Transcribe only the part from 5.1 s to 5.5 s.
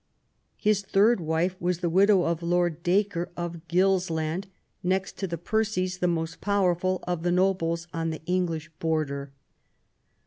to the